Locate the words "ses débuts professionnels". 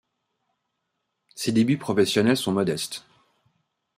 1.35-2.35